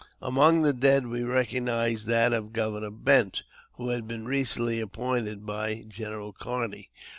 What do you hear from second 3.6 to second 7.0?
who had been recently appointed by General Kearney.